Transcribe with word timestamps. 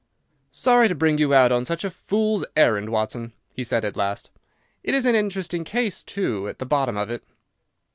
"Sorry 0.49 0.87
to 0.87 0.95
bring 0.95 1.19
you 1.19 1.31
out 1.31 1.51
on 1.51 1.63
such 1.63 1.83
a 1.83 1.91
fool's 1.91 2.43
errand, 2.57 2.89
Watson," 2.89 3.33
he 3.53 3.63
said 3.63 3.85
at 3.85 3.95
last. 3.95 4.31
"It 4.81 4.95
is 4.95 5.05
an 5.05 5.13
interesting 5.13 5.63
case, 5.63 6.03
too, 6.03 6.47
at 6.47 6.57
the 6.57 6.65
bottom 6.65 6.97
of 6.97 7.11
it." 7.11 7.23